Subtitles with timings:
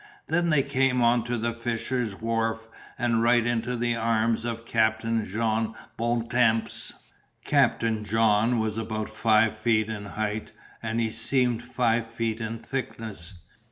[0.25, 2.67] Then they came on to the fisher wharf
[2.97, 6.93] and right into the arms of Captain Jean Bontemps.
[7.45, 13.43] Captain Jean was about five feet in height and he seemed five feet in thickness.